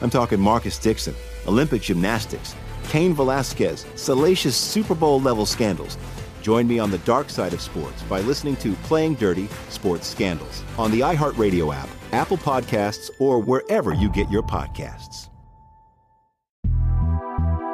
I'm 0.00 0.10
talking 0.10 0.40
Marcus 0.40 0.78
Dixon, 0.78 1.14
Olympic 1.46 1.82
gymnastics, 1.82 2.54
Cain 2.88 3.14
Velasquez, 3.14 3.86
salacious 3.94 4.56
Super 4.56 4.94
Bowl 4.94 5.20
level 5.20 5.46
scandals. 5.46 5.96
Join 6.42 6.66
me 6.66 6.78
on 6.78 6.90
the 6.90 6.98
dark 6.98 7.30
side 7.30 7.54
of 7.54 7.60
sports 7.60 8.02
by 8.02 8.20
listening 8.20 8.56
to 8.56 8.74
Playing 8.84 9.14
Dirty 9.14 9.48
Sports 9.70 10.06
Scandals 10.06 10.62
on 10.76 10.90
the 10.90 11.00
iHeartRadio 11.00 11.74
app, 11.74 11.88
Apple 12.12 12.36
Podcasts, 12.36 13.10
or 13.18 13.40
wherever 13.40 13.94
you 13.94 14.10
get 14.10 14.30
your 14.30 14.42
podcasts. 14.42 15.30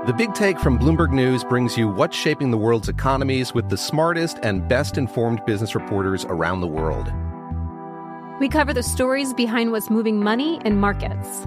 The 0.06 0.14
Big 0.16 0.34
Take 0.34 0.58
from 0.58 0.78
Bloomberg 0.78 1.12
News 1.12 1.44
brings 1.44 1.76
you 1.76 1.88
what's 1.88 2.16
shaping 2.16 2.50
the 2.50 2.56
world's 2.56 2.88
economies 2.88 3.52
with 3.52 3.68
the 3.68 3.76
smartest 3.76 4.38
and 4.42 4.66
best 4.68 4.96
informed 4.96 5.44
business 5.46 5.74
reporters 5.74 6.24
around 6.26 6.60
the 6.60 6.66
world. 6.66 7.12
We 8.40 8.48
cover 8.48 8.72
the 8.72 8.82
stories 8.82 9.34
behind 9.34 9.72
what's 9.72 9.90
moving 9.90 10.22
money 10.22 10.60
and 10.64 10.80
markets 10.80 11.46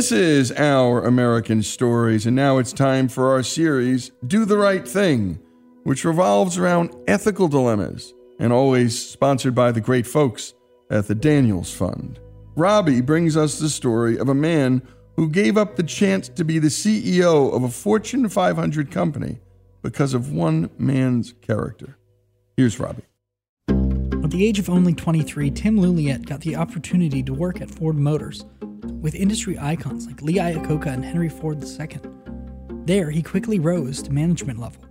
This 0.00 0.12
is 0.12 0.52
Our 0.52 1.04
American 1.04 1.62
Stories, 1.62 2.24
and 2.24 2.34
now 2.34 2.56
it's 2.56 2.72
time 2.72 3.06
for 3.06 3.28
our 3.32 3.42
series, 3.42 4.12
Do 4.26 4.46
the 4.46 4.56
Right 4.56 4.88
Thing, 4.88 5.38
which 5.84 6.06
revolves 6.06 6.56
around 6.56 6.96
ethical 7.06 7.48
dilemmas 7.48 8.14
and 8.38 8.50
always 8.50 8.98
sponsored 8.98 9.54
by 9.54 9.72
the 9.72 9.80
great 9.82 10.06
folks 10.06 10.54
at 10.90 11.06
the 11.06 11.14
Daniels 11.14 11.74
Fund. 11.74 12.18
Robbie 12.56 13.02
brings 13.02 13.36
us 13.36 13.58
the 13.58 13.68
story 13.68 14.16
of 14.16 14.30
a 14.30 14.34
man 14.34 14.80
who 15.16 15.28
gave 15.28 15.58
up 15.58 15.76
the 15.76 15.82
chance 15.82 16.30
to 16.30 16.44
be 16.44 16.58
the 16.58 16.68
CEO 16.68 17.54
of 17.54 17.62
a 17.62 17.68
Fortune 17.68 18.26
500 18.26 18.90
company 18.90 19.38
because 19.82 20.14
of 20.14 20.32
one 20.32 20.70
man's 20.78 21.34
character. 21.42 21.98
Here's 22.56 22.80
Robbie. 22.80 23.04
At 23.68 24.30
the 24.30 24.46
age 24.46 24.58
of 24.58 24.70
only 24.70 24.94
23, 24.94 25.50
Tim 25.50 25.76
Leuliette 25.76 26.24
got 26.24 26.40
the 26.40 26.56
opportunity 26.56 27.22
to 27.22 27.34
work 27.34 27.60
at 27.60 27.70
Ford 27.70 27.96
Motors 27.96 28.46
with 29.00 29.14
industry 29.14 29.58
icons 29.58 30.06
like 30.06 30.22
Lee 30.22 30.36
Iacocca 30.36 30.86
and 30.86 31.04
Henry 31.04 31.28
Ford 31.28 31.62
II. 31.62 32.00
There, 32.84 33.10
he 33.10 33.22
quickly 33.22 33.58
rose 33.58 34.02
to 34.02 34.12
management 34.12 34.58
level. 34.58 34.84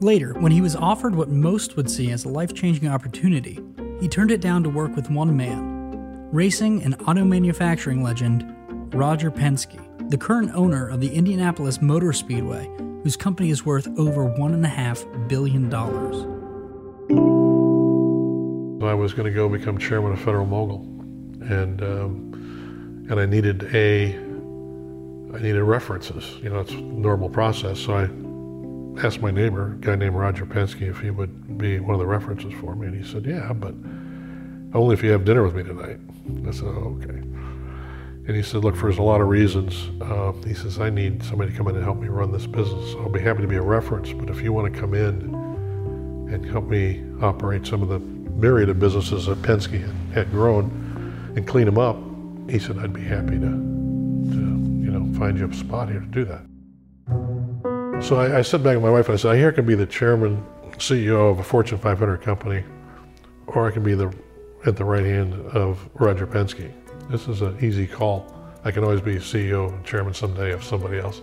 Later, 0.00 0.34
when 0.34 0.52
he 0.52 0.60
was 0.60 0.76
offered 0.76 1.14
what 1.14 1.28
most 1.28 1.76
would 1.76 1.90
see 1.90 2.10
as 2.10 2.24
a 2.24 2.28
life 2.28 2.52
changing 2.54 2.88
opportunity, 2.88 3.58
he 4.00 4.08
turned 4.08 4.30
it 4.30 4.40
down 4.40 4.62
to 4.62 4.70
work 4.70 4.94
with 4.94 5.10
one 5.10 5.36
man 5.36 5.76
racing 6.32 6.82
and 6.82 7.00
auto 7.06 7.24
manufacturing 7.24 8.02
legend 8.02 8.44
Roger 8.92 9.30
Penske, 9.30 10.10
the 10.10 10.18
current 10.18 10.50
owner 10.54 10.88
of 10.88 11.00
the 11.00 11.08
Indianapolis 11.08 11.80
Motor 11.80 12.12
Speedway, 12.12 12.66
whose 13.02 13.16
company 13.16 13.50
is 13.50 13.64
worth 13.64 13.86
over 13.98 14.28
$1.5 14.28 15.28
billion. 15.28 15.72
I 18.84 18.94
was 18.94 19.14
going 19.14 19.26
to 19.26 19.34
go 19.34 19.48
become 19.48 19.78
chairman 19.78 20.12
of 20.12 20.18
Federal 20.20 20.46
Mogul. 20.46 20.82
And 21.48 21.82
um, 21.82 22.35
and 23.08 23.20
I 23.20 23.26
needed 23.26 23.74
a 23.74 24.14
I 25.34 25.38
needed 25.38 25.62
references. 25.62 26.24
You 26.42 26.50
know, 26.50 26.60
it's 26.60 26.72
normal 26.72 27.28
process. 27.28 27.80
So 27.80 27.94
I 27.94 28.04
asked 29.04 29.20
my 29.20 29.30
neighbor, 29.30 29.72
a 29.72 29.84
guy 29.84 29.94
named 29.94 30.14
Roger 30.14 30.46
Penske, 30.46 30.82
if 30.82 31.00
he 31.00 31.10
would 31.10 31.58
be 31.58 31.78
one 31.78 31.94
of 31.94 32.00
the 32.00 32.06
references 32.06 32.52
for 32.54 32.74
me, 32.74 32.86
and 32.86 32.96
he 32.96 33.08
said, 33.08 33.26
"Yeah, 33.26 33.52
but 33.52 33.74
only 34.74 34.94
if 34.94 35.02
you 35.02 35.10
have 35.10 35.24
dinner 35.24 35.42
with 35.42 35.54
me 35.54 35.62
tonight." 35.62 35.98
I 36.46 36.50
said, 36.50 36.68
oh, 36.68 36.98
"Okay." 37.02 37.18
And 38.26 38.34
he 38.34 38.42
said, 38.42 38.64
"Look, 38.64 38.76
there's 38.80 38.98
a 38.98 39.02
lot 39.02 39.20
of 39.20 39.28
reasons." 39.28 39.90
Uh, 40.00 40.32
he 40.44 40.54
says, 40.54 40.80
"I 40.80 40.90
need 40.90 41.22
somebody 41.22 41.52
to 41.52 41.56
come 41.56 41.68
in 41.68 41.76
and 41.76 41.84
help 41.84 41.98
me 41.98 42.08
run 42.08 42.32
this 42.32 42.46
business. 42.46 42.94
I'll 42.98 43.08
be 43.08 43.20
happy 43.20 43.42
to 43.42 43.48
be 43.48 43.56
a 43.56 43.62
reference, 43.62 44.12
but 44.12 44.30
if 44.30 44.40
you 44.42 44.52
want 44.52 44.72
to 44.72 44.80
come 44.80 44.94
in 44.94 45.34
and 46.32 46.44
help 46.46 46.66
me 46.66 47.04
operate 47.20 47.66
some 47.66 47.82
of 47.82 47.88
the 47.88 48.00
myriad 48.00 48.68
of 48.68 48.78
businesses 48.80 49.26
that 49.26 49.40
Penske 49.42 49.84
had 50.12 50.30
grown 50.30 51.32
and 51.36 51.46
clean 51.46 51.66
them 51.66 51.78
up, 51.78 51.96
he 52.48 52.58
said, 52.58 52.78
I'd 52.78 52.92
be 52.92 53.02
happy 53.02 53.38
to, 53.38 53.40
to 53.40 54.36
you 54.80 54.90
know, 54.90 55.18
find 55.18 55.38
you 55.38 55.48
a 55.48 55.54
spot 55.54 55.88
here 55.88 56.00
to 56.00 56.06
do 56.06 56.24
that. 56.24 56.42
So 58.04 58.16
I, 58.16 58.38
I 58.38 58.42
said 58.42 58.62
back 58.62 58.74
to 58.74 58.80
my 58.80 58.90
wife 58.90 59.06
and 59.06 59.14
I 59.14 59.16
said, 59.16 59.32
I 59.32 59.36
hear 59.36 59.48
I 59.48 59.52
can 59.52 59.66
be 59.66 59.74
the 59.74 59.86
chairman, 59.86 60.44
CEO 60.72 61.30
of 61.30 61.38
a 61.38 61.42
Fortune 61.42 61.78
500 61.78 62.18
company, 62.18 62.62
or 63.46 63.66
I 63.66 63.70
can 63.70 63.82
be 63.82 63.94
the 63.94 64.14
at 64.66 64.76
the 64.76 64.84
right 64.84 65.04
hand 65.04 65.34
of 65.52 65.88
Roger 65.94 66.26
Penske. 66.26 66.72
This 67.08 67.28
is 67.28 67.40
an 67.40 67.56
easy 67.64 67.86
call. 67.86 68.32
I 68.64 68.72
can 68.72 68.82
always 68.82 69.00
be 69.00 69.16
CEO 69.16 69.72
and 69.72 69.84
chairman 69.84 70.12
someday 70.12 70.50
of 70.50 70.64
somebody 70.64 70.98
else. 70.98 71.20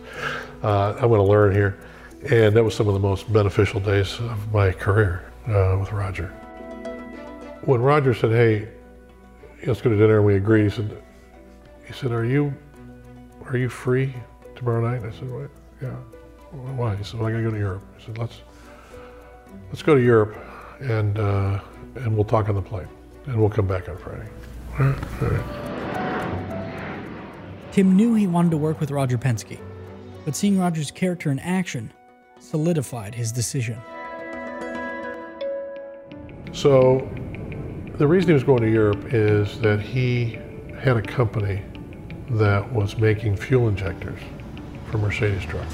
Uh, 0.63 0.93
I'm 0.93 1.09
going 1.09 1.19
to 1.19 1.23
learn 1.23 1.53
here. 1.53 1.77
And 2.31 2.55
that 2.55 2.63
was 2.63 2.73
some 2.73 2.87
of 2.87 2.93
the 2.93 3.01
most 3.01 3.31
beneficial 3.33 3.81
days 3.81 4.17
of 4.19 4.53
my 4.53 4.71
career 4.71 5.29
uh, 5.47 5.77
with 5.77 5.91
Roger. 5.91 6.29
When 7.65 7.81
Roger 7.81 8.13
said, 8.13 8.31
hey, 8.31 8.69
let's 9.65 9.81
go 9.81 9.89
to 9.89 9.97
dinner, 9.97 10.17
and 10.17 10.25
we 10.25 10.35
agreed, 10.35 10.63
he 10.63 10.69
said, 10.69 11.03
he 11.85 11.93
said, 11.93 12.11
"Are 12.11 12.25
you, 12.25 12.53
are 13.45 13.57
you 13.57 13.69
free 13.69 14.13
tomorrow 14.55 14.81
night?" 14.81 15.05
I 15.05 15.11
said, 15.11 15.29
"What? 15.31 15.49
Yeah." 15.81 15.95
Why? 16.51 16.95
He 16.95 17.03
said, 17.03 17.19
"Well, 17.19 17.29
I 17.29 17.31
gotta 17.31 17.43
go 17.43 17.51
to 17.51 17.57
Europe." 17.57 17.83
He 17.97 18.05
said, 18.05 18.17
"Let's, 18.17 18.41
let's 19.69 19.81
go 19.81 19.95
to 19.95 20.01
Europe, 20.01 20.35
and 20.79 21.19
uh, 21.19 21.59
and 21.95 22.15
we'll 22.15 22.25
talk 22.25 22.49
on 22.49 22.55
the 22.55 22.61
plane, 22.61 22.87
and 23.25 23.39
we'll 23.39 23.49
come 23.49 23.67
back 23.67 23.89
on 23.89 23.97
Friday." 23.97 24.27
All 24.79 24.87
right. 25.29 25.43
Tim 27.71 27.95
knew 27.95 28.13
he 28.13 28.27
wanted 28.27 28.51
to 28.51 28.57
work 28.57 28.79
with 28.79 28.91
Roger 28.91 29.17
Penske, 29.17 29.59
but 30.25 30.35
seeing 30.35 30.59
Roger's 30.59 30.91
character 30.91 31.31
in 31.31 31.39
action 31.39 31.91
solidified 32.39 33.15
his 33.15 33.31
decision. 33.31 33.81
So, 36.51 37.09
the 37.97 38.07
reason 38.07 38.29
he 38.29 38.33
was 38.33 38.43
going 38.43 38.61
to 38.61 38.69
Europe 38.69 39.13
is 39.13 39.59
that 39.61 39.79
he 39.79 40.37
had 40.79 40.97
a 40.97 41.01
company 41.01 41.63
that 42.33 42.71
was 42.71 42.97
making 42.97 43.37
fuel 43.37 43.67
injectors 43.67 44.19
for 44.89 44.97
Mercedes 44.97 45.43
trucks. 45.45 45.73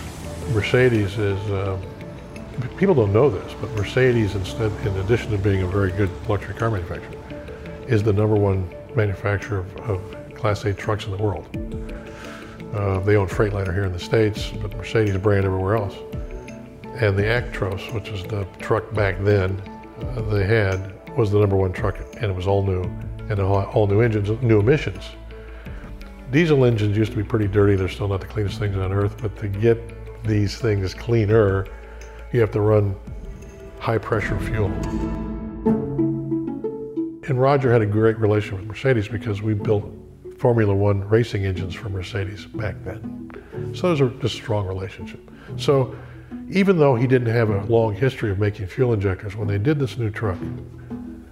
Mercedes 0.53 1.17
is 1.17 1.39
uh, 1.49 1.79
people 2.77 2.95
don't 2.95 3.13
know 3.13 3.29
this, 3.29 3.53
but 3.61 3.69
Mercedes, 3.71 4.35
instead, 4.35 4.71
in 4.85 4.95
addition 4.97 5.31
to 5.31 5.37
being 5.37 5.63
a 5.63 5.67
very 5.67 5.91
good 5.91 6.09
luxury 6.27 6.53
car 6.53 6.71
manufacturer, 6.71 7.17
is 7.87 8.03
the 8.03 8.13
number 8.13 8.35
one 8.35 8.69
manufacturer 8.95 9.59
of, 9.59 9.77
of 9.89 10.35
Class 10.35 10.65
8 10.65 10.77
trucks 10.77 11.05
in 11.05 11.11
the 11.11 11.17
world. 11.17 11.47
Uh, 12.73 12.99
they 12.99 13.15
own 13.15 13.27
Freightliner 13.27 13.73
here 13.73 13.85
in 13.85 13.93
the 13.93 13.99
States, 13.99 14.51
but 14.61 14.75
Mercedes 14.75 15.17
brand 15.17 15.45
everywhere 15.45 15.75
else. 15.75 15.95
And 16.95 17.17
the 17.17 17.23
Actros, 17.23 17.93
which 17.93 18.09
is 18.09 18.23
the 18.23 18.45
truck 18.59 18.93
back 18.93 19.17
then 19.21 19.61
uh, 20.01 20.21
they 20.21 20.45
had, 20.45 20.93
was 21.17 21.31
the 21.31 21.39
number 21.39 21.55
one 21.55 21.71
truck, 21.71 21.97
and 22.15 22.25
it 22.25 22.35
was 22.35 22.47
all 22.47 22.63
new, 22.63 22.83
and 23.29 23.39
all, 23.39 23.63
all 23.73 23.87
new 23.87 24.01
engines, 24.01 24.29
new 24.41 24.59
emissions. 24.59 25.03
Diesel 26.31 26.63
engines 26.63 26.95
used 26.95 27.11
to 27.11 27.17
be 27.17 27.23
pretty 27.23 27.47
dirty. 27.47 27.75
They're 27.75 27.89
still 27.89 28.07
not 28.07 28.21
the 28.21 28.27
cleanest 28.27 28.59
things 28.59 28.77
on 28.77 28.91
earth, 28.93 29.17
but 29.19 29.35
to 29.37 29.47
get 29.47 30.23
these 30.23 30.57
things 30.57 30.93
cleaner, 30.93 31.65
you 32.31 32.39
have 32.39 32.51
to 32.51 32.61
run 32.61 32.95
high 33.79 33.97
pressure 33.97 34.39
fuel. 34.39 34.67
And 37.27 37.41
Roger 37.41 37.71
had 37.71 37.81
a 37.81 37.85
great 37.85 38.17
relationship 38.19 38.59
with 38.59 38.67
Mercedes 38.67 39.07
because 39.07 39.41
we 39.41 39.55
built 39.55 39.85
Formula 40.37 40.73
One 40.73 41.07
racing 41.07 41.45
engines 41.45 41.73
for 41.73 41.89
Mercedes 41.89 42.45
back 42.45 42.75
then. 42.83 43.31
So 43.73 43.87
those 43.87 44.01
are 44.01 44.09
just 44.09 44.23
a 44.23 44.29
strong 44.29 44.67
relationship. 44.67 45.19
So 45.57 45.95
even 46.49 46.77
though 46.77 46.95
he 46.95 47.07
didn't 47.07 47.33
have 47.33 47.49
a 47.49 47.63
long 47.65 47.95
history 47.95 48.29
of 48.29 48.37
making 48.37 48.67
fuel 48.67 48.93
injectors, 48.93 49.35
when 49.35 49.47
they 49.47 49.57
did 49.57 49.79
this 49.79 49.97
new 49.97 50.11
truck, 50.11 50.37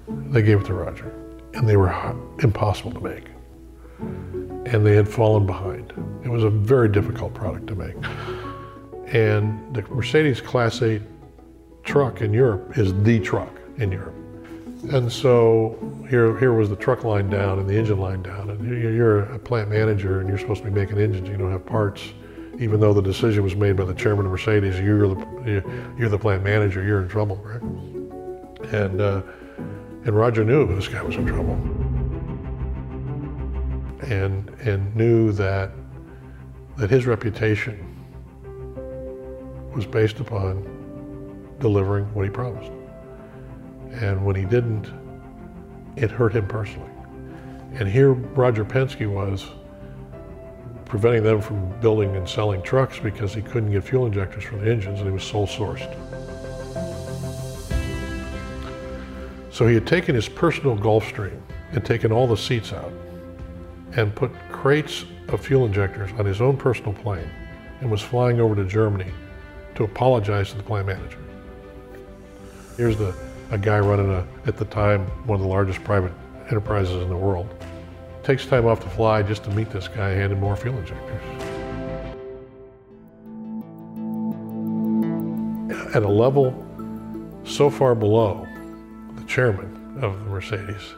they 0.07 0.41
gave 0.41 0.61
it 0.61 0.65
to 0.65 0.73
Roger. 0.73 1.13
And 1.53 1.67
they 1.69 1.77
were 1.77 1.91
impossible 2.39 2.91
to 2.93 2.99
make 2.99 3.25
and 4.67 4.85
they 4.85 4.95
had 4.95 5.07
fallen 5.07 5.45
behind. 5.45 5.93
It 6.23 6.29
was 6.29 6.43
a 6.43 6.49
very 6.49 6.89
difficult 6.89 7.33
product 7.33 7.67
to 7.67 7.75
make. 7.75 7.95
And 9.13 9.73
the 9.73 9.81
Mercedes 9.83 10.41
Class 10.41 10.81
8 10.81 11.01
truck 11.83 12.21
in 12.21 12.33
Europe 12.33 12.77
is 12.77 12.93
the 13.03 13.19
truck 13.21 13.53
in 13.77 13.91
Europe. 13.91 14.15
And 14.91 15.11
so 15.11 15.77
here, 16.09 16.37
here 16.37 16.53
was 16.53 16.69
the 16.69 16.75
truck 16.75 17.05
line 17.05 17.29
down 17.29 17.59
and 17.59 17.69
the 17.69 17.75
engine 17.75 17.99
line 17.99 18.21
down. 18.21 18.49
And 18.49 18.67
you're 18.67 19.21
a 19.21 19.39
plant 19.39 19.69
manager 19.69 20.19
and 20.19 20.27
you're 20.27 20.37
supposed 20.37 20.63
to 20.63 20.69
be 20.69 20.75
making 20.75 20.97
engines. 20.97 21.29
You 21.29 21.37
don't 21.37 21.51
have 21.51 21.65
parts. 21.65 22.03
Even 22.59 22.79
though 22.79 22.93
the 22.93 23.01
decision 23.01 23.43
was 23.43 23.55
made 23.55 23.77
by 23.77 23.85
the 23.85 23.93
chairman 23.93 24.25
of 24.25 24.31
Mercedes, 24.31 24.79
you're 24.79 25.07
the, 25.07 25.93
you're 25.97 26.09
the 26.09 26.17
plant 26.17 26.43
manager, 26.43 26.83
you're 26.83 27.01
in 27.03 27.07
trouble, 27.07 27.37
right? 27.37 27.61
And, 28.73 28.99
uh, 28.99 29.21
and 30.05 30.15
Roger 30.15 30.43
knew 30.43 30.65
this 30.75 30.87
guy 30.87 31.03
was 31.03 31.15
in 31.15 31.25
trouble 31.25 31.55
and, 34.01 34.49
and 34.61 34.95
knew 34.95 35.31
that, 35.33 35.71
that 36.77 36.89
his 36.89 37.05
reputation 37.05 37.95
was 39.73 39.85
based 39.85 40.19
upon 40.19 40.63
delivering 41.59 42.05
what 42.13 42.25
he 42.25 42.29
promised. 42.31 42.71
And 43.93 44.23
when 44.25 44.35
he 44.35 44.45
didn't, 44.45 44.91
it 45.95 46.11
hurt 46.11 46.35
him 46.35 46.47
personally. 46.47 46.89
And 47.73 47.87
here 47.87 48.13
Roger 48.13 48.63
Penske 48.63 49.11
was 49.11 49.45
preventing 50.85 51.23
them 51.23 51.41
from 51.41 51.69
building 51.81 52.15
and 52.15 52.27
selling 52.27 52.61
trucks 52.61 52.99
because 52.99 53.33
he 53.33 53.41
couldn't 53.41 53.71
get 53.71 53.83
fuel 53.83 54.05
injectors 54.05 54.43
for 54.43 54.57
the 54.57 54.71
engines 54.71 54.99
and 54.99 55.07
he 55.07 55.13
was 55.13 55.23
sole 55.23 55.47
sourced. 55.47 55.93
So 59.51 59.67
he 59.67 59.73
had 59.73 59.87
taken 59.87 60.13
his 60.15 60.29
personal 60.29 60.77
Gulfstream 60.77 61.41
and 61.71 61.83
taken 61.83 62.11
all 62.11 62.27
the 62.27 62.37
seats 62.37 62.71
out 62.71 62.93
and 63.95 64.13
put 64.13 64.31
crates 64.51 65.05
of 65.29 65.45
fuel 65.45 65.65
injectors 65.65 66.11
on 66.19 66.25
his 66.25 66.41
own 66.41 66.57
personal 66.57 66.93
plane 66.93 67.29
and 67.81 67.89
was 67.89 68.01
flying 68.01 68.39
over 68.39 68.55
to 68.55 68.65
Germany 68.65 69.11
to 69.75 69.83
apologize 69.83 70.49
to 70.51 70.57
the 70.57 70.63
plant 70.63 70.87
manager. 70.87 71.19
Here's 72.75 72.97
the, 72.97 73.15
a 73.51 73.57
guy 73.57 73.79
running 73.79 74.11
a, 74.11 74.25
at 74.45 74.57
the 74.57 74.65
time, 74.65 75.05
one 75.25 75.35
of 75.35 75.41
the 75.41 75.47
largest 75.47 75.83
private 75.83 76.11
enterprises 76.47 77.01
in 77.01 77.09
the 77.09 77.17
world. 77.17 77.47
Takes 78.23 78.45
time 78.45 78.65
off 78.65 78.79
to 78.81 78.89
fly 78.89 79.23
just 79.23 79.43
to 79.45 79.51
meet 79.51 79.69
this 79.69 79.87
guy, 79.87 80.09
handed 80.09 80.39
more 80.39 80.55
fuel 80.55 80.77
injectors. 80.77 81.23
At 85.95 86.03
a 86.03 86.09
level 86.09 86.53
so 87.45 87.69
far 87.69 87.95
below 87.95 88.45
the 89.15 89.23
chairman 89.23 89.99
of 90.01 90.19
the 90.19 90.25
Mercedes, 90.25 90.93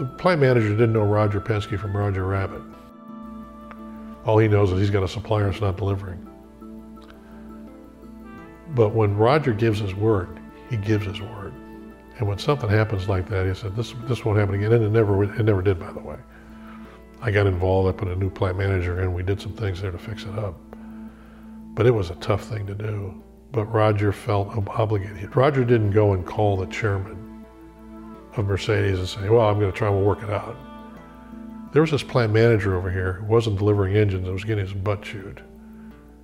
the 0.00 0.06
plant 0.06 0.40
manager 0.40 0.70
didn't 0.70 0.94
know 0.94 1.02
Roger 1.02 1.42
Penske 1.42 1.78
from 1.78 1.94
Roger 1.94 2.24
Rabbit. 2.24 2.62
All 4.24 4.38
he 4.38 4.48
knows 4.48 4.72
is 4.72 4.80
he's 4.80 4.88
got 4.88 5.02
a 5.02 5.08
supplier 5.08 5.44
that's 5.44 5.60
not 5.60 5.76
delivering. 5.76 6.26
But 8.74 8.94
when 8.94 9.14
Roger 9.14 9.52
gives 9.52 9.78
his 9.78 9.94
word, 9.94 10.40
he 10.70 10.78
gives 10.78 11.04
his 11.04 11.20
word. 11.20 11.52
And 12.18 12.26
when 12.26 12.38
something 12.38 12.70
happens 12.70 13.10
like 13.10 13.28
that, 13.28 13.46
he 13.46 13.52
said, 13.52 13.76
"This 13.76 13.94
this 14.06 14.24
won't 14.24 14.38
happen 14.38 14.54
again," 14.54 14.72
and 14.72 14.84
it 14.84 14.90
never 14.90 15.22
it 15.22 15.44
never 15.44 15.60
did, 15.60 15.78
by 15.78 15.92
the 15.92 16.00
way. 16.00 16.16
I 17.20 17.30
got 17.30 17.46
involved. 17.46 17.88
I 17.90 17.92
put 17.92 18.08
a 18.08 18.16
new 18.16 18.30
plant 18.30 18.56
manager 18.56 19.02
in. 19.02 19.12
We 19.12 19.22
did 19.22 19.38
some 19.38 19.52
things 19.52 19.82
there 19.82 19.90
to 19.90 19.98
fix 19.98 20.24
it 20.24 20.38
up. 20.38 20.54
But 21.74 21.86
it 21.86 21.90
was 21.90 22.08
a 22.08 22.14
tough 22.16 22.44
thing 22.44 22.66
to 22.66 22.74
do. 22.74 23.22
But 23.52 23.66
Roger 23.66 24.12
felt 24.12 24.48
obligated. 24.68 25.36
Roger 25.36 25.62
didn't 25.62 25.90
go 25.90 26.14
and 26.14 26.24
call 26.24 26.56
the 26.56 26.66
chairman 26.66 27.29
of 28.36 28.46
Mercedes 28.46 28.98
and 28.98 29.08
say, 29.08 29.28
well, 29.28 29.48
I'm 29.48 29.58
going 29.58 29.70
to 29.70 29.76
try 29.76 29.88
and 29.88 30.04
work 30.04 30.22
it 30.22 30.30
out. 30.30 30.56
There 31.72 31.82
was 31.82 31.90
this 31.90 32.02
plant 32.02 32.32
manager 32.32 32.76
over 32.76 32.90
here 32.90 33.14
who 33.14 33.26
wasn't 33.26 33.58
delivering 33.58 33.96
engines 33.96 34.24
and 34.24 34.32
was 34.32 34.44
getting 34.44 34.64
his 34.64 34.74
butt 34.74 35.02
chewed. 35.02 35.42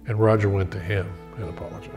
And 0.07 0.21
Roger 0.21 0.49
went 0.49 0.71
to 0.73 0.81
him 0.81 1.13
and 1.37 1.49
apologized. 1.49 1.91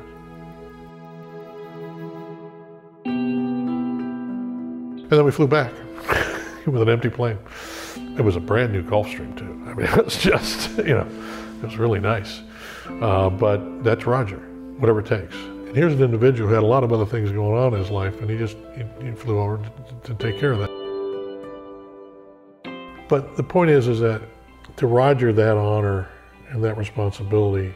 And 5.09 5.17
then 5.17 5.25
we 5.25 5.31
flew 5.31 5.47
back 5.47 5.73
with 6.67 6.81
an 6.81 6.89
empty 6.89 7.09
plane. 7.09 7.39
It 8.17 8.21
was 8.21 8.35
a 8.35 8.39
brand 8.39 8.73
new 8.73 8.83
Gulfstream 8.83 9.35
too. 9.37 9.63
I 9.65 9.73
mean, 9.73 9.87
it 9.97 10.05
was 10.05 10.17
just, 10.17 10.77
you 10.77 10.93
know, 10.93 11.07
it 11.61 11.65
was 11.65 11.77
really 11.77 11.99
nice. 11.99 12.41
Uh, 13.01 13.29
but 13.29 13.83
that's 13.83 14.05
Roger, 14.05 14.37
whatever 14.77 14.99
it 14.99 15.07
takes. 15.07 15.35
And 15.69 15.77
here's 15.77 15.93
an 15.93 16.01
individual 16.01 16.49
who 16.49 16.55
had 16.55 16.63
a 16.63 16.65
lot 16.65 16.83
of 16.83 16.91
other 16.91 17.05
things 17.05 17.31
going 17.31 17.55
on 17.55 17.75
in 17.75 17.79
his 17.79 17.91
life, 17.91 18.19
and 18.21 18.29
he 18.29 18.39
just 18.39 18.57
he, 18.75 18.83
he 19.05 19.11
flew 19.11 19.39
over 19.39 19.57
to, 19.57 19.71
to 20.03 20.15
take 20.15 20.39
care 20.39 20.51
of 20.51 20.57
that. 20.61 20.71
But 23.07 23.37
the 23.37 23.43
point 23.43 23.69
is, 23.69 23.87
is 23.87 23.99
that 23.99 24.19
to 24.77 24.87
Roger, 24.87 25.31
that 25.31 25.57
honor 25.57 26.09
and 26.49 26.63
that 26.63 26.75
responsibility 26.75 27.71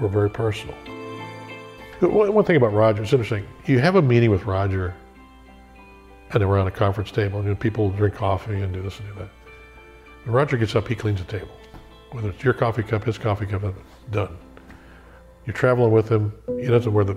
were 0.00 0.08
very 0.08 0.30
personal. 0.30 0.74
One 2.00 2.44
thing 2.46 2.56
about 2.56 2.72
Roger, 2.72 3.02
it's 3.02 3.12
interesting. 3.12 3.46
You 3.66 3.78
have 3.80 3.96
a 3.96 4.02
meeting 4.02 4.30
with 4.30 4.46
Roger 4.46 4.94
and 6.30 6.40
they're 6.40 6.48
around 6.48 6.68
a 6.68 6.72
conference 6.72 7.10
table, 7.10 7.40
and 7.40 7.60
people 7.60 7.90
drink 7.90 8.14
coffee 8.14 8.62
and 8.62 8.72
do 8.72 8.80
this 8.82 8.98
and 8.98 9.08
do 9.08 9.14
that. 9.20 9.28
When 10.24 10.34
Roger 10.34 10.56
gets 10.56 10.74
up, 10.74 10.88
he 10.88 10.94
cleans 10.94 11.20
the 11.20 11.26
table. 11.26 11.54
Whether 12.12 12.30
it's 12.30 12.42
your 12.42 12.54
coffee 12.54 12.82
cup, 12.82 13.04
his 13.04 13.18
coffee 13.18 13.46
cup, 13.46 13.62
done. 14.10 14.36
You're 15.46 15.54
traveling 15.54 15.92
with 15.92 16.08
him. 16.08 16.32
He 16.60 16.66
doesn't 16.66 16.92
where 16.92 17.04
the 17.04 17.16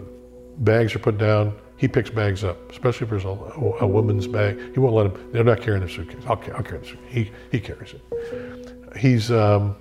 bags 0.59 0.95
are 0.95 1.00
put 1.00 1.17
down. 1.17 1.57
He 1.77 1.88
picks 1.88 2.09
bags 2.09 2.43
up, 2.43 2.71
especially 2.71 3.05
if 3.05 3.09
there's 3.09 3.25
a, 3.25 3.29
a, 3.29 3.88
woman's 3.88 4.27
bag. 4.27 4.59
He 4.74 4.79
won't 4.79 4.93
let 4.93 5.13
them. 5.13 5.31
They're 5.31 5.43
not 5.43 5.62
carrying 5.62 5.79
their 5.79 5.89
suitcase. 5.89 6.21
I'll, 6.27 6.41
I'll 6.55 6.63
carry 6.63 6.79
the 6.79 6.86
suitcase. 6.86 7.07
He 7.09 7.31
he 7.51 7.59
carries 7.59 7.93
it. 7.93 8.98
He's 8.98 9.31
um, 9.31 9.77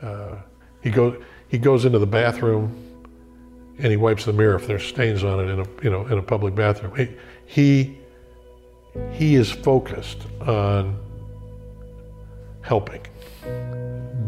uh, 0.00 0.36
he 0.80 0.90
goes 0.90 1.20
he 1.48 1.58
goes 1.58 1.84
into 1.84 1.98
the 1.98 2.06
bathroom 2.06 2.72
and 3.78 3.90
he 3.90 3.96
wipes 3.96 4.24
the 4.24 4.32
mirror 4.32 4.56
if 4.56 4.66
there's 4.66 4.84
stains 4.84 5.24
on 5.24 5.40
it 5.40 5.50
in 5.50 5.60
a 5.60 5.66
you 5.82 5.90
know 5.90 6.06
in 6.06 6.18
a 6.18 6.22
public 6.22 6.54
bathroom. 6.54 6.94
He 6.96 7.08
he, 7.46 7.98
he 9.10 9.34
is 9.34 9.50
focused 9.50 10.22
on 10.40 10.98
helping 12.62 13.02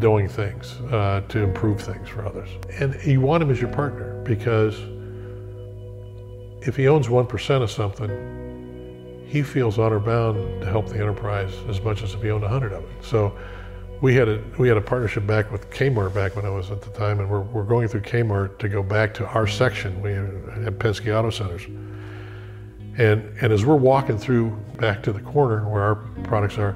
doing 0.01 0.27
things 0.27 0.73
uh, 0.91 1.21
to 1.29 1.39
improve 1.39 1.81
things 1.81 2.09
for 2.09 2.25
others. 2.25 2.49
And 2.79 3.01
you 3.05 3.21
want 3.21 3.43
him 3.43 3.51
as 3.51 3.61
your 3.61 3.71
partner 3.71 4.21
because 4.23 4.77
if 6.67 6.75
he 6.75 6.87
owns 6.87 7.07
1% 7.07 7.61
of 7.61 7.71
something, 7.71 9.25
he 9.27 9.41
feels 9.41 9.79
honor 9.79 9.99
bound 9.99 10.61
to 10.61 10.69
help 10.69 10.87
the 10.87 10.99
enterprise 10.99 11.53
as 11.69 11.79
much 11.81 12.03
as 12.03 12.13
if 12.13 12.21
he 12.21 12.29
owned 12.29 12.41
100 12.41 12.73
of 12.73 12.83
it. 12.83 12.89
So 13.01 13.37
we 14.01 14.15
had 14.15 14.27
a 14.27 14.43
we 14.57 14.67
had 14.67 14.77
a 14.77 14.81
partnership 14.81 15.25
back 15.27 15.51
with 15.51 15.69
Kmart 15.69 16.13
back 16.13 16.35
when 16.35 16.43
I 16.43 16.49
was 16.49 16.71
at 16.71 16.81
the 16.81 16.89
time, 16.89 17.19
and 17.19 17.29
we're, 17.29 17.41
we're 17.41 17.63
going 17.63 17.87
through 17.87 18.01
Kmart 18.01 18.57
to 18.57 18.67
go 18.67 18.83
back 18.83 19.13
to 19.15 19.27
our 19.27 19.47
section. 19.47 20.01
We 20.01 20.11
had 20.11 20.77
Penske 20.79 21.15
Auto 21.15 21.29
Centers. 21.29 21.65
And, 22.97 23.23
and 23.41 23.53
as 23.53 23.65
we're 23.65 23.77
walking 23.77 24.17
through 24.17 24.49
back 24.77 25.01
to 25.03 25.13
the 25.13 25.21
corner 25.21 25.67
where 25.69 25.81
our 25.81 25.95
products 26.23 26.57
are, 26.57 26.75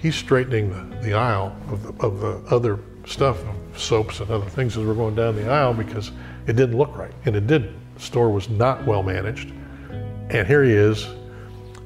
he's 0.00 0.16
straightening 0.16 0.70
the, 0.70 0.96
the 1.02 1.14
aisle 1.14 1.54
of 1.68 1.82
the, 1.82 2.06
of 2.06 2.20
the 2.20 2.54
other 2.54 2.78
stuff, 3.06 3.38
of 3.44 3.78
soaps 3.78 4.20
and 4.20 4.30
other 4.30 4.48
things 4.48 4.76
as 4.76 4.84
we're 4.84 4.94
going 4.94 5.14
down 5.14 5.36
the 5.36 5.50
aisle 5.50 5.74
because 5.74 6.10
it 6.46 6.54
didn't 6.56 6.76
look 6.76 6.96
right. 6.96 7.12
And 7.24 7.36
it 7.36 7.46
didn't. 7.46 7.76
The 7.94 8.00
store 8.00 8.30
was 8.30 8.48
not 8.48 8.84
well 8.86 9.02
managed. 9.02 9.52
And 10.30 10.46
here 10.46 10.64
he 10.64 10.72
is 10.72 11.08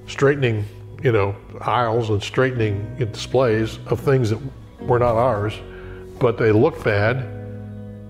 straightening, 0.07 0.65
you 1.03 1.13
know, 1.13 1.35
aisles 1.61 2.11
and 2.11 2.23
straightening 2.23 2.97
displays 2.97 3.79
of 3.87 4.01
things 4.01 4.31
that 4.31 4.41
were 4.81 4.99
not 4.99 5.17
ours, 5.17 5.55
but 6.19 6.39
they 6.39 6.53
looked 6.53 6.85
bad. 6.85 7.17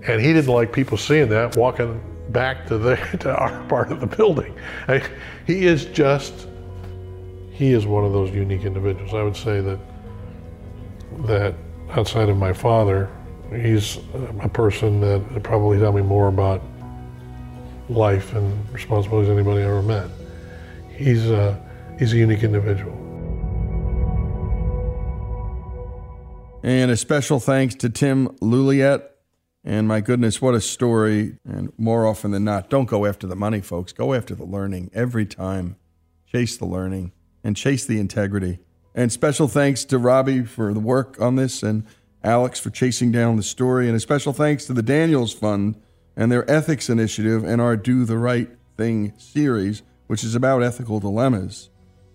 And 0.07 0.21
he 0.21 0.33
didn't 0.33 0.53
like 0.53 0.71
people 0.71 0.97
seeing 0.97 1.29
that, 1.29 1.57
walking 1.57 2.01
back 2.29 2.67
to 2.67 2.77
the 2.77 2.95
to 3.21 3.35
our 3.35 3.63
part 3.67 3.91
of 3.91 4.01
the 4.01 4.07
building. 4.07 4.55
I, 4.87 5.01
he 5.47 5.65
is 5.65 5.85
just 5.85 6.47
he 7.51 7.71
is 7.71 7.85
one 7.85 8.03
of 8.03 8.11
those 8.11 8.31
unique 8.31 8.65
individuals. 8.65 9.13
I 9.13 9.23
would 9.23 9.37
say 9.37 9.61
that 9.61 9.79
that 11.25 11.55
outside 11.91 12.29
of 12.29 12.37
my 12.37 12.53
father, 12.53 13.09
he's 13.49 13.99
a 14.41 14.49
person 14.49 15.01
that 15.01 15.43
probably 15.43 15.79
taught 15.79 15.95
me 15.95 16.01
more 16.01 16.27
about 16.27 16.61
life 17.89 18.33
and 18.33 18.73
responsibilities 18.73 19.29
than 19.29 19.37
anybody 19.37 19.61
I 19.61 19.67
ever 19.67 19.81
met. 19.81 20.09
He's 20.89 21.29
a, 21.29 21.61
he's 21.99 22.13
a 22.13 22.17
unique 22.17 22.43
individual. 22.43 22.93
And 26.63 26.89
a 26.89 26.97
special 26.97 27.39
thanks 27.39 27.75
to 27.75 27.89
Tim 27.89 28.27
Leuliette. 28.41 29.03
And 29.63 29.87
my 29.87 30.01
goodness, 30.01 30.41
what 30.41 30.55
a 30.55 30.61
story. 30.61 31.37
And 31.47 31.71
more 31.77 32.07
often 32.07 32.31
than 32.31 32.43
not, 32.43 32.69
don't 32.69 32.85
go 32.85 33.05
after 33.05 33.27
the 33.27 33.35
money, 33.35 33.61
folks. 33.61 33.93
Go 33.93 34.13
after 34.13 34.33
the 34.33 34.45
learning 34.45 34.89
every 34.93 35.27
time. 35.27 35.75
Chase 36.25 36.57
the 36.57 36.65
learning 36.65 37.11
and 37.43 37.55
chase 37.55 37.85
the 37.85 37.99
integrity. 37.99 38.59
And 38.95 39.11
special 39.11 39.49
thanks 39.49 39.83
to 39.85 39.97
Robbie 39.97 40.45
for 40.45 40.73
the 40.73 40.79
work 40.79 41.19
on 41.19 41.35
this 41.35 41.61
and 41.61 41.85
Alex 42.23 42.59
for 42.59 42.69
chasing 42.69 43.11
down 43.11 43.35
the 43.35 43.43
story. 43.43 43.87
And 43.87 43.95
a 43.95 43.99
special 43.99 44.31
thanks 44.31 44.65
to 44.65 44.73
the 44.73 44.81
Daniels 44.81 45.33
Fund 45.33 45.75
and 46.15 46.31
their 46.31 46.49
ethics 46.49 46.89
initiative 46.89 47.43
and 47.43 47.61
our 47.61 47.75
Do 47.75 48.05
the 48.05 48.17
Right 48.17 48.49
Thing 48.77 49.13
series, 49.17 49.83
which 50.07 50.23
is 50.23 50.33
about 50.33 50.63
ethical 50.63 51.01
dilemmas. 51.01 51.69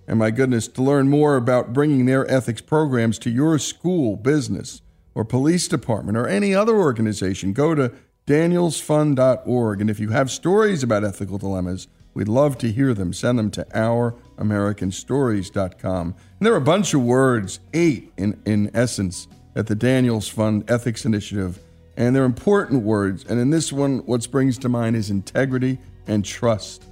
And 0.09 0.19
my 0.19 0.31
goodness, 0.31 0.67
to 0.69 0.83
learn 0.83 1.11
more 1.11 1.37
about 1.37 1.75
bringing 1.75 2.07
their 2.07 2.29
ethics 2.31 2.63
programs 2.63 3.19
to 3.21 3.31
your 3.31 3.59
school, 3.59 4.17
business, 4.17 4.81
or 5.15 5.25
police 5.25 5.69
department, 5.69 6.17
or 6.17 6.27
any 6.27 6.55
other 6.55 6.77
organization, 6.77 7.53
go 7.53 7.75
to 7.75 7.93
danielsfund.org. 8.27 9.81
And 9.81 9.91
if 9.91 10.01
you 10.01 10.09
have 10.11 10.31
stories 10.31 10.83
about 10.83 11.05
ethical 11.05 11.37
dilemmas, 11.37 11.89
we'd 12.21 12.29
love 12.29 12.57
to 12.59 12.71
hear 12.71 12.93
them. 12.93 13.15
Send 13.15 13.39
them 13.39 13.50
to 13.53 13.65
ouramericanstories.com. 13.75 16.07
And 16.07 16.47
there 16.47 16.53
are 16.53 16.59
a 16.59 16.61
bunch 16.61 16.93
of 16.93 17.00
words, 17.00 17.61
eight 17.73 18.12
in, 18.19 18.39
in 18.45 18.71
essence, 18.75 19.27
at 19.57 19.69
the 19.69 19.75
Daniels 19.75 20.29
Fund 20.29 20.71
Ethics 20.71 21.07
Initiative. 21.07 21.59
And 21.97 22.15
they're 22.15 22.27
important 22.27 22.83
words. 22.83 23.25
And 23.25 23.41
in 23.41 23.49
this 23.49 23.73
one, 23.73 24.00
what 24.00 24.23
springs 24.23 24.59
to 24.59 24.69
mind 24.69 24.97
is 24.97 25.09
integrity 25.09 25.79
and 26.07 26.23
trust. 26.23 26.85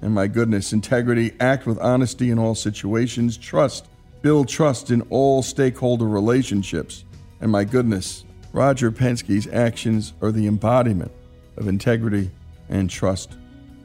And 0.00 0.12
my 0.12 0.26
goodness, 0.26 0.72
integrity, 0.72 1.30
act 1.38 1.64
with 1.64 1.78
honesty 1.78 2.32
in 2.32 2.40
all 2.40 2.56
situations, 2.56 3.36
trust, 3.36 3.86
build 4.20 4.48
trust 4.48 4.90
in 4.90 5.02
all 5.10 5.42
stakeholder 5.42 6.08
relationships. 6.08 7.04
And 7.40 7.52
my 7.52 7.62
goodness, 7.62 8.24
Roger 8.52 8.90
Penske's 8.90 9.46
actions 9.46 10.12
are 10.20 10.32
the 10.32 10.48
embodiment 10.48 11.12
of 11.56 11.68
integrity 11.68 12.32
and 12.68 12.90
trust, 12.90 13.36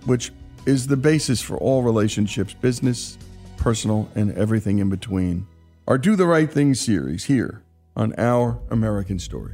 which 0.05 0.31
is 0.67 0.87
the 0.87 0.97
basis 0.97 1.41
for 1.41 1.57
all 1.57 1.81
relationships, 1.81 2.53
business, 2.53 3.17
personal, 3.55 4.09
and 4.15 4.37
everything 4.37 4.79
in 4.79 4.89
between. 4.89 5.47
Our 5.87 5.97
Do 5.97 6.17
the 6.17 6.27
Right 6.27 6.51
Thing 6.51 6.73
series 6.73 7.23
here 7.23 7.63
on 7.95 8.13
Our 8.17 8.59
American 8.69 9.17
Story. 9.17 9.53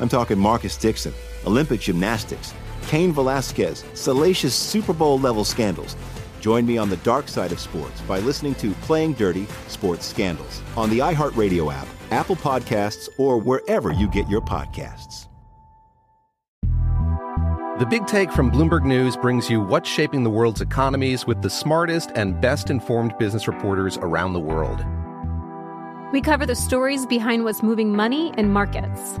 I'm 0.00 0.08
talking 0.08 0.38
Marcus 0.38 0.76
Dixon, 0.76 1.12
Olympic 1.46 1.80
gymnastics, 1.80 2.54
Cain 2.86 3.12
Velasquez, 3.12 3.84
salacious 3.94 4.54
Super 4.54 4.92
Bowl 4.92 5.18
level 5.18 5.44
scandals. 5.44 5.96
Join 6.40 6.66
me 6.66 6.78
on 6.78 6.88
the 6.88 6.96
dark 6.98 7.28
side 7.28 7.52
of 7.52 7.58
sports 7.58 8.00
by 8.02 8.20
listening 8.20 8.54
to 8.56 8.72
Playing 8.82 9.12
Dirty 9.14 9.46
Sports 9.66 10.06
Scandals 10.06 10.62
on 10.76 10.88
the 10.88 11.00
iHeartRadio 11.00 11.72
app, 11.72 11.88
Apple 12.10 12.36
Podcasts, 12.36 13.08
or 13.18 13.38
wherever 13.38 13.92
you 13.92 14.08
get 14.08 14.28
your 14.28 14.40
podcasts. 14.40 15.26
The 17.78 17.86
Big 17.86 18.06
Take 18.06 18.32
from 18.32 18.50
Bloomberg 18.50 18.84
News 18.84 19.16
brings 19.16 19.48
you 19.48 19.60
what's 19.60 19.88
shaping 19.88 20.24
the 20.24 20.30
world's 20.30 20.60
economies 20.60 21.26
with 21.26 21.42
the 21.42 21.50
smartest 21.50 22.10
and 22.14 22.40
best 22.40 22.70
informed 22.70 23.16
business 23.18 23.46
reporters 23.46 23.98
around 23.98 24.32
the 24.32 24.40
world. 24.40 24.84
We 26.12 26.20
cover 26.20 26.46
the 26.46 26.56
stories 26.56 27.06
behind 27.06 27.44
what's 27.44 27.62
moving 27.62 27.94
money 27.94 28.32
and 28.36 28.52
markets 28.52 29.20